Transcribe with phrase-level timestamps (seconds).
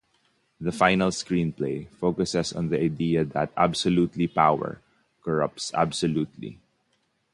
[0.59, 4.81] The final screenplay focuses on the idea that "absolute power
[5.23, 6.57] corrupts absolutely".